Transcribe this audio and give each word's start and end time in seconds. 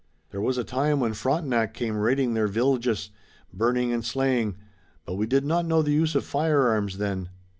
There 0.31 0.41
was 0.41 0.57
a 0.57 0.63
time 0.63 0.99
when 0.99 1.13
Frontenac 1.13 1.75
came 1.75 1.95
raiding 1.95 2.33
their 2.33 2.47
villages, 2.47 3.11
burning 3.53 3.93
and 3.93 4.03
slaying, 4.03 4.55
but 5.05 5.13
we 5.13 5.27
did 5.27 5.45
not 5.45 5.67
know 5.67 5.83
the 5.83 5.91
use 5.93 6.15
of 6.15 6.25
firearms 6.25 6.97
then. 6.97 7.29